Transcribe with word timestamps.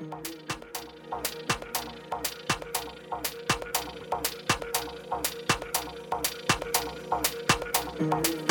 Thank 0.00 0.28
you. 8.28 8.49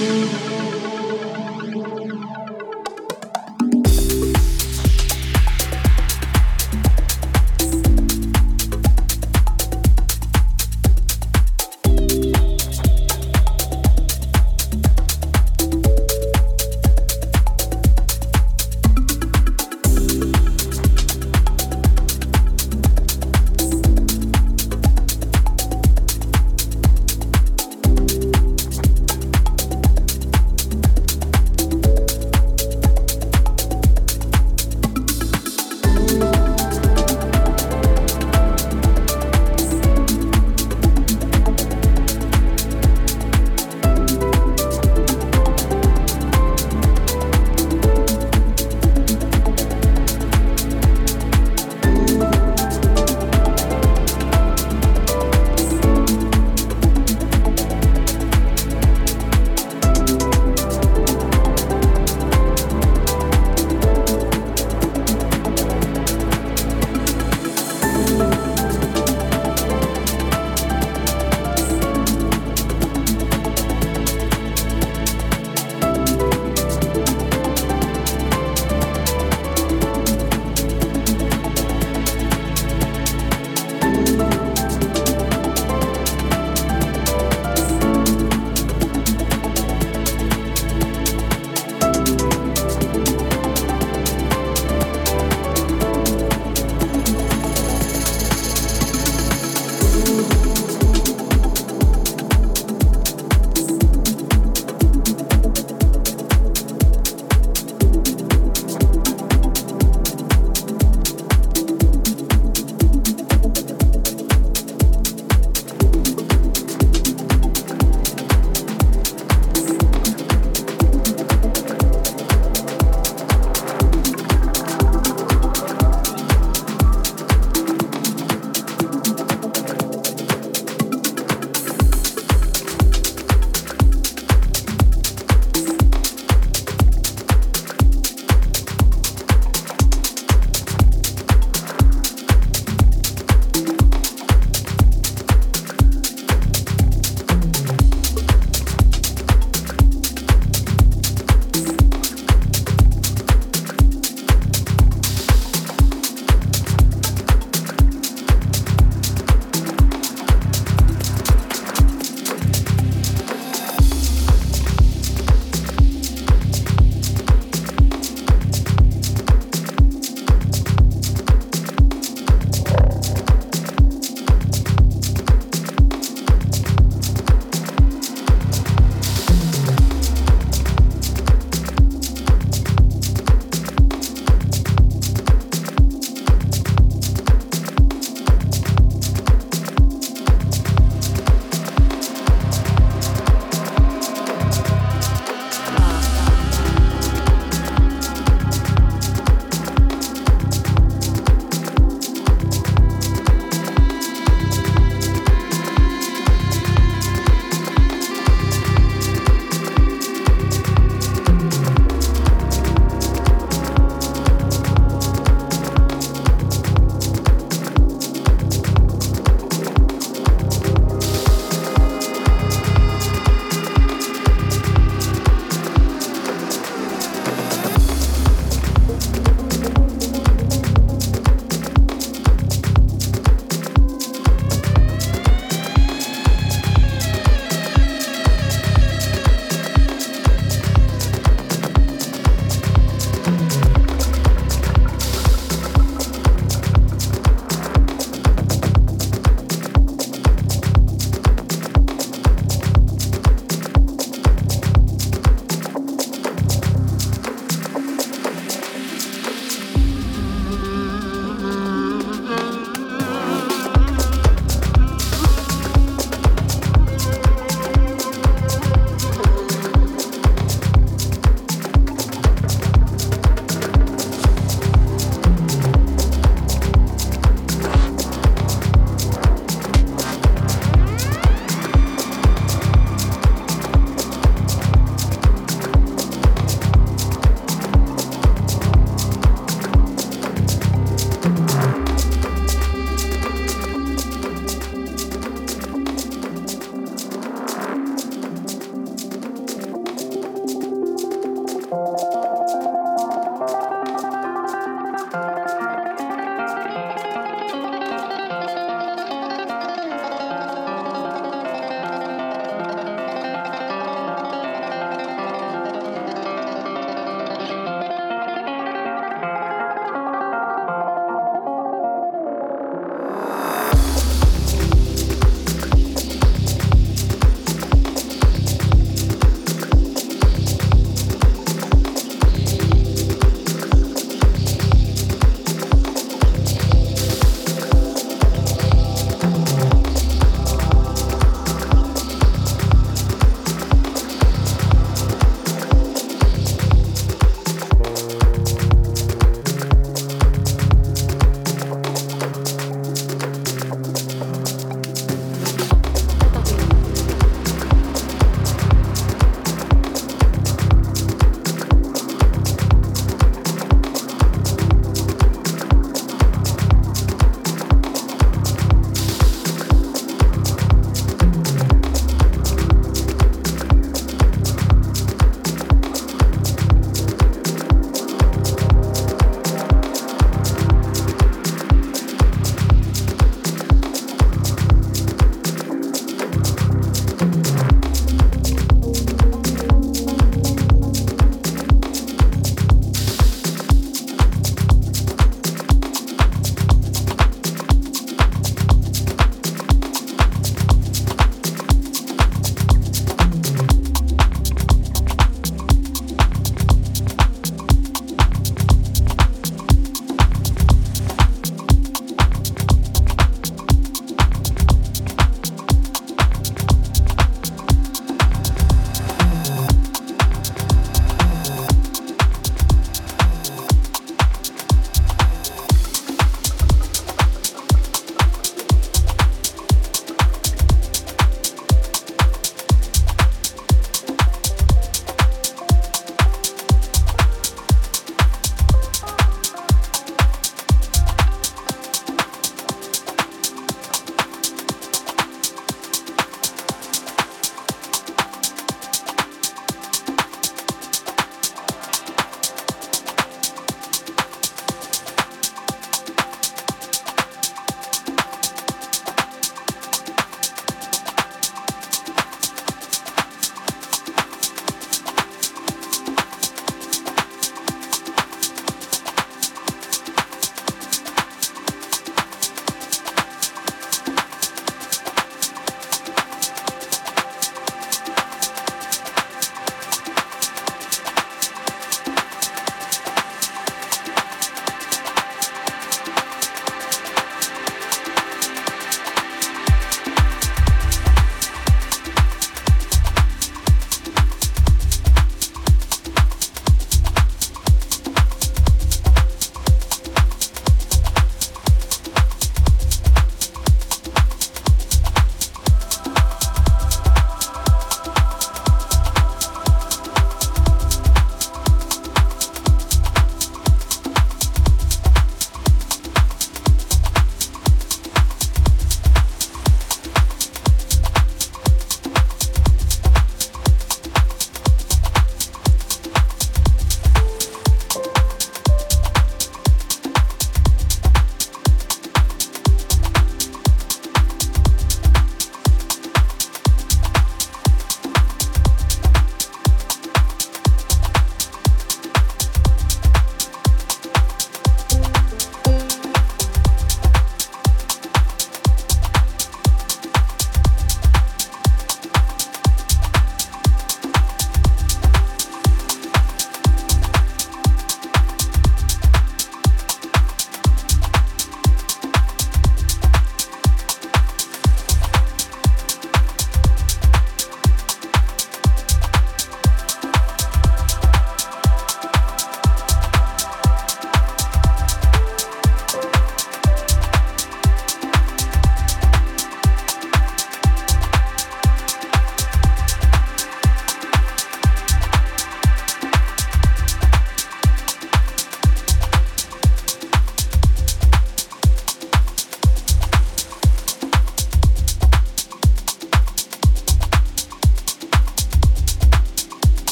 you. 0.00 0.49